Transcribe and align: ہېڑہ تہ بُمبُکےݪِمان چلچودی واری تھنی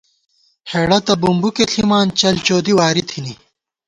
ہېڑہ 0.71 0.99
تہ 1.05 1.13
بُمبُکےݪِمان 1.21 2.07
چلچودی 2.19 2.73
واری 2.79 3.03
تھنی 3.09 3.33